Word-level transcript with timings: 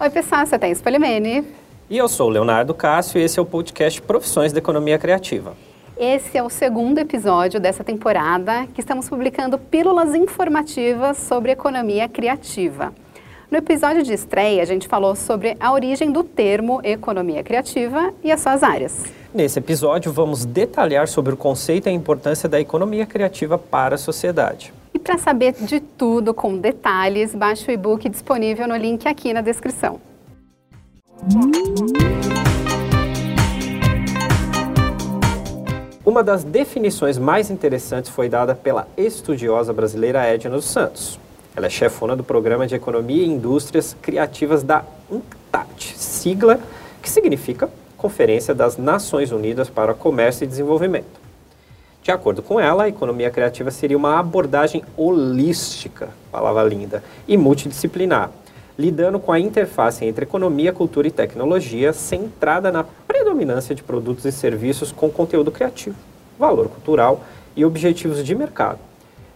Oi, 0.00 0.10
pessoal, 0.10 0.46
você 0.46 0.58
tem 0.58 0.72
Spolimene. 0.72 1.44
E 1.90 1.98
eu 1.98 2.08
sou 2.08 2.28
o 2.28 2.30
Leonardo 2.30 2.72
Cássio 2.72 3.20
e 3.20 3.24
esse 3.24 3.38
é 3.38 3.42
o 3.42 3.44
podcast 3.44 4.00
Profissões 4.00 4.50
da 4.50 4.58
Economia 4.58 4.98
Criativa. 4.98 5.54
Esse 5.98 6.38
é 6.38 6.42
o 6.42 6.48
segundo 6.48 6.96
episódio 6.96 7.60
dessa 7.60 7.84
temporada 7.84 8.66
que 8.74 8.80
estamos 8.80 9.06
publicando 9.06 9.58
pílulas 9.58 10.14
informativas 10.14 11.18
sobre 11.18 11.52
economia 11.52 12.08
criativa. 12.08 12.94
No 13.52 13.58
episódio 13.58 14.02
de 14.02 14.14
estreia, 14.14 14.62
a 14.62 14.64
gente 14.64 14.88
falou 14.88 15.14
sobre 15.14 15.58
a 15.60 15.70
origem 15.74 16.10
do 16.10 16.24
termo 16.24 16.80
economia 16.82 17.42
criativa 17.42 18.10
e 18.24 18.32
as 18.32 18.40
suas 18.40 18.62
áreas. 18.62 19.04
Nesse 19.34 19.58
episódio, 19.58 20.10
vamos 20.10 20.46
detalhar 20.46 21.06
sobre 21.06 21.34
o 21.34 21.36
conceito 21.36 21.86
e 21.86 21.90
a 21.90 21.92
importância 21.92 22.48
da 22.48 22.58
economia 22.58 23.04
criativa 23.04 23.58
para 23.58 23.96
a 23.96 23.98
sociedade. 23.98 24.72
E 24.94 24.98
para 24.98 25.18
saber 25.18 25.52
de 25.52 25.80
tudo 25.80 26.32
com 26.32 26.56
detalhes, 26.56 27.34
baixe 27.34 27.70
o 27.70 27.74
e-book 27.74 28.08
disponível 28.08 28.66
no 28.66 28.74
link 28.74 29.06
aqui 29.06 29.34
na 29.34 29.42
descrição. 29.42 30.00
Uma 36.06 36.24
das 36.24 36.42
definições 36.42 37.18
mais 37.18 37.50
interessantes 37.50 38.10
foi 38.10 38.30
dada 38.30 38.54
pela 38.54 38.88
estudiosa 38.96 39.74
brasileira 39.74 40.24
Edna 40.24 40.56
dos 40.56 40.64
Santos. 40.64 41.20
Ela 41.54 41.66
é 41.66 41.70
chefona 41.70 42.16
do 42.16 42.24
Programa 42.24 42.66
de 42.66 42.74
Economia 42.74 43.22
e 43.22 43.28
Indústrias 43.28 43.94
Criativas 44.00 44.62
da 44.62 44.84
UNCTAD, 45.10 45.98
sigla 45.98 46.58
que 47.02 47.10
significa 47.10 47.68
Conferência 47.96 48.54
das 48.54 48.78
Nações 48.78 49.30
Unidas 49.30 49.68
para 49.68 49.92
Comércio 49.92 50.44
e 50.44 50.46
Desenvolvimento. 50.46 51.20
De 52.02 52.10
acordo 52.10 52.42
com 52.42 52.58
ela, 52.58 52.84
a 52.84 52.88
economia 52.88 53.30
criativa 53.30 53.70
seria 53.70 53.98
uma 53.98 54.18
abordagem 54.18 54.82
holística, 54.96 56.08
palavra 56.32 56.64
linda, 56.64 57.04
e 57.28 57.36
multidisciplinar, 57.36 58.30
lidando 58.78 59.20
com 59.20 59.30
a 59.30 59.38
interface 59.38 60.06
entre 60.06 60.24
economia, 60.24 60.72
cultura 60.72 61.06
e 61.06 61.12
tecnologia, 61.12 61.92
centrada 61.92 62.72
na 62.72 62.82
predominância 62.82 63.74
de 63.74 63.82
produtos 63.82 64.24
e 64.24 64.32
serviços 64.32 64.90
com 64.90 65.10
conteúdo 65.10 65.52
criativo, 65.52 65.96
valor 66.38 66.68
cultural 66.68 67.22
e 67.54 67.62
objetivos 67.62 68.24
de 68.24 68.34
mercado 68.34 68.78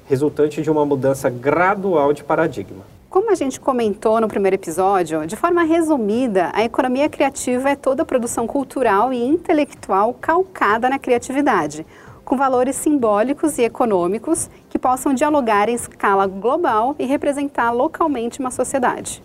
resultante 0.08 0.62
de 0.62 0.70
uma 0.70 0.86
mudança 0.86 1.28
gradual 1.28 2.12
de 2.12 2.22
paradigma. 2.22 2.84
Como 3.10 3.30
a 3.30 3.34
gente 3.34 3.58
comentou 3.58 4.20
no 4.20 4.28
primeiro 4.28 4.56
episódio, 4.56 5.26
de 5.26 5.36
forma 5.36 5.62
resumida, 5.62 6.50
a 6.52 6.64
economia 6.64 7.08
criativa 7.08 7.70
é 7.70 7.76
toda 7.76 8.04
produção 8.04 8.46
cultural 8.46 9.12
e 9.12 9.24
intelectual 9.24 10.12
calcada 10.14 10.88
na 10.88 10.98
criatividade, 10.98 11.86
com 12.24 12.36
valores 12.36 12.76
simbólicos 12.76 13.58
e 13.58 13.62
econômicos 13.62 14.50
que 14.68 14.78
possam 14.78 15.14
dialogar 15.14 15.68
em 15.68 15.74
escala 15.74 16.26
global 16.26 16.94
e 16.98 17.06
representar 17.06 17.70
localmente 17.70 18.40
uma 18.40 18.50
sociedade. 18.50 19.22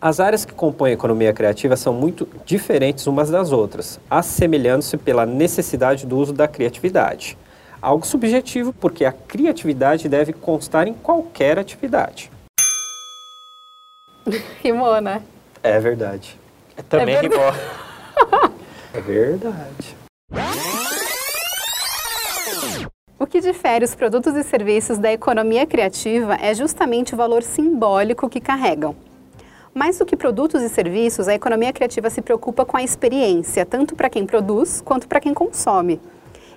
As 0.00 0.20
áreas 0.20 0.44
que 0.44 0.52
compõem 0.52 0.90
a 0.90 0.94
economia 0.94 1.32
criativa 1.32 1.74
são 1.74 1.92
muito 1.92 2.28
diferentes 2.44 3.06
umas 3.06 3.30
das 3.30 3.50
outras, 3.50 3.98
assemelhando-se 4.10 4.96
pela 4.98 5.26
necessidade 5.26 6.06
do 6.06 6.18
uso 6.18 6.32
da 6.32 6.46
criatividade 6.46 7.36
algo 7.80 8.06
subjetivo, 8.06 8.72
porque 8.72 9.04
a 9.04 9.12
criatividade 9.12 10.08
deve 10.08 10.32
constar 10.32 10.88
em 10.88 10.94
qualquer 10.94 11.58
atividade. 11.58 12.30
Rimou, 14.62 15.00
né? 15.00 15.22
É 15.62 15.78
verdade. 15.78 16.38
É 16.76 16.82
também 16.82 17.14
é 17.14 17.20
rimou. 17.20 17.38
é 18.92 19.00
verdade. 19.00 19.96
O 23.18 23.26
que 23.26 23.40
difere 23.40 23.84
os 23.84 23.94
produtos 23.94 24.34
e 24.36 24.42
serviços 24.42 24.98
da 24.98 25.12
economia 25.12 25.66
criativa 25.66 26.34
é 26.34 26.54
justamente 26.54 27.14
o 27.14 27.16
valor 27.16 27.42
simbólico 27.42 28.28
que 28.28 28.40
carregam. 28.40 28.94
Mais 29.72 29.98
do 29.98 30.06
que 30.06 30.16
produtos 30.16 30.62
e 30.62 30.68
serviços, 30.68 31.28
a 31.28 31.34
economia 31.34 31.72
criativa 31.72 32.08
se 32.10 32.22
preocupa 32.22 32.64
com 32.64 32.76
a 32.76 32.82
experiência, 32.82 33.64
tanto 33.64 33.94
para 33.94 34.08
quem 34.08 34.26
produz 34.26 34.80
quanto 34.80 35.06
para 35.08 35.20
quem 35.20 35.34
consome 35.34 36.00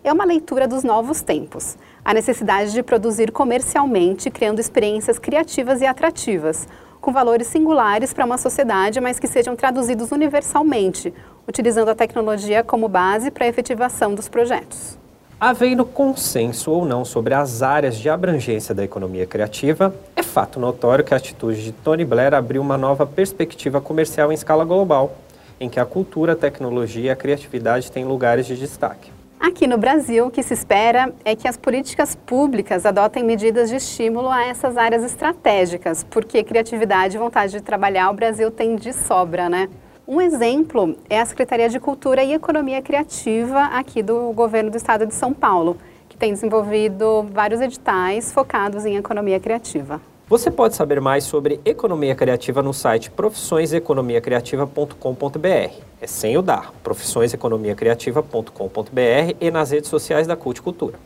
é 0.04 0.12
uma 0.12 0.26
leitura 0.26 0.68
dos 0.68 0.84
novos 0.84 1.22
tempos. 1.22 1.78
A 2.04 2.14
necessidade 2.14 2.72
de 2.72 2.84
produzir 2.84 3.32
comercialmente, 3.32 4.30
criando 4.30 4.60
experiências 4.60 5.20
criativas 5.20 5.82
e 5.82 5.86
atrativas, 5.86 6.68
com 7.02 7.12
valores 7.12 7.48
singulares 7.48 8.14
para 8.14 8.26
uma 8.26 8.38
sociedade, 8.38 9.00
mas 9.00 9.20
que 9.20 9.28
sejam 9.28 9.56
traduzidos 9.56 10.12
universalmente, 10.12 11.14
utilizando 11.48 11.90
a 11.90 11.96
tecnologia 11.96 12.64
como 12.64 12.88
base 12.88 13.32
para 13.32 13.46
a 13.46 13.48
efetivação 13.48 14.14
dos 14.14 14.28
projetos. 14.28 14.98
Havendo 15.40 15.86
consenso 15.86 16.70
ou 16.70 16.84
não 16.84 17.06
sobre 17.06 17.34
as 17.34 17.62
áreas 17.62 17.98
de 17.98 18.10
abrangência 18.10 18.76
da 18.76 18.84
economia 18.84 19.26
criativa, 19.26 19.96
é 20.14 20.22
fato 20.22 20.60
notório 20.60 21.04
que 21.04 21.14
a 21.14 21.18
atitude 21.18 21.64
de 21.64 21.72
Tony 21.72 22.04
Blair 22.04 22.34
abriu 22.34 22.62
uma 22.62 22.78
nova 22.78 23.06
perspectiva 23.06 23.80
comercial 23.80 24.32
em 24.32 24.36
escala 24.36 24.66
global, 24.66 25.16
em 25.58 25.70
que 25.70 25.80
a 25.80 25.86
cultura, 25.86 26.34
a 26.34 26.36
tecnologia 26.36 27.06
e 27.06 27.10
a 27.10 27.16
criatividade 27.16 27.90
têm 27.90 28.04
lugares 28.04 28.46
de 28.46 28.58
destaque. 28.58 29.19
Aqui 29.40 29.66
no 29.68 29.78
Brasil, 29.78 30.28
o 30.28 30.30
que 30.30 30.44
se 30.44 30.54
espera 30.54 31.16
é 31.24 31.34
que 31.34 31.48
as 31.48 31.56
políticas 31.56 32.14
públicas 32.14 32.86
adotem 32.86 33.24
medidas 33.24 33.70
de 33.70 33.78
estímulo 33.78 34.28
a 34.28 34.44
essas 34.44 34.76
áreas 34.76 35.02
estratégicas, 35.02 36.04
porque 36.04 36.44
criatividade 36.44 37.16
e 37.16 37.20
vontade 37.20 37.54
de 37.54 37.62
trabalhar 37.62 38.10
o 38.10 38.14
Brasil 38.14 38.52
tem 38.52 38.76
de 38.76 38.92
sobra, 38.92 39.48
né? 39.48 39.70
Um 40.06 40.20
exemplo 40.20 40.94
é 41.10 41.22
a 41.22 41.26
Secretaria 41.26 41.70
de 41.70 41.80
Cultura 41.80 42.22
e 42.22 42.34
Economia 42.34 42.82
Criativa 42.82 43.62
aqui 43.68 44.04
do 44.04 44.34
governo 44.34 44.70
do 44.70 44.76
estado 44.76 45.06
de 45.06 45.14
São 45.14 45.34
Paulo, 45.34 45.78
que 46.10 46.18
tem 46.18 46.34
desenvolvido 46.34 47.26
vários 47.32 47.62
editais 47.62 48.34
focados 48.34 48.86
em 48.86 48.98
economia 48.98 49.40
criativa. 49.40 50.02
Você 50.30 50.50
pode 50.52 50.76
saber 50.76 51.02
mais 51.02 51.24
sobre 51.24 51.60
economia 51.66 52.14
criativa 52.14 52.62
no 52.62 52.72
site 52.72 53.10
profissõeseconomiacriativa.com.br. 53.10 55.74
É 56.00 56.06
sem 56.06 56.38
o 56.38 56.44
dar, 56.44 56.72
profissõeseconomiacriativa.com.br 56.84 59.36
e 59.42 59.50
nas 59.50 59.72
redes 59.72 59.90
sociais 59.90 60.28
da 60.28 60.36
Cult 60.36 60.62
Cultura. 60.62 61.00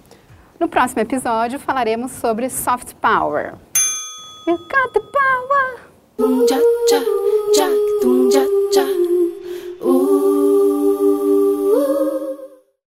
No 0.59 0.67
próximo 0.67 1.01
episódio 1.01 1.57
falaremos 1.57 2.11
sobre 2.11 2.50
soft 2.50 2.95
power. 2.95 3.53
You 4.45 4.57
got 4.57 4.91
the 4.91 5.00
power. 5.00 5.79